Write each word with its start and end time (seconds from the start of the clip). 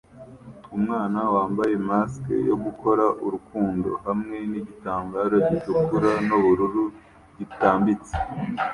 Umwana 0.77 1.19
wambaye 1.35 1.73
mask 1.89 2.23
yo 2.49 2.55
gukora 2.63 3.05
urukundo 3.25 3.89
hamwe 4.05 4.37
nigitambaro 4.51 5.35
gitukura 5.49 6.09
nubururu 6.27 6.83
gitambitse 7.37 8.13